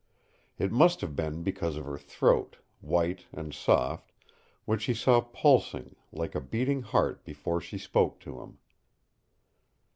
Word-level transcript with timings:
It 0.57 0.71
must 0.71 1.01
have 1.01 1.15
been 1.15 1.43
because 1.43 1.75
of 1.77 1.85
her 1.85 1.95
throat, 1.99 2.57
white 2.79 3.27
and 3.31 3.53
soft, 3.53 4.11
which 4.65 4.85
he 4.85 4.95
saw 4.95 5.21
pulsing 5.21 5.95
like 6.11 6.33
a 6.33 6.41
beating 6.41 6.81
heart 6.81 7.23
before 7.23 7.61
she 7.61 7.77
spoke 7.77 8.19
to 8.21 8.41
him. 8.41 8.57